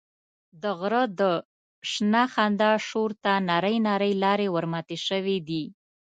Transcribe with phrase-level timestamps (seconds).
[0.61, 1.21] د غره د
[1.91, 5.63] شنه خندا شور ته نرۍ نرۍ لارې ورماتې شوې دي.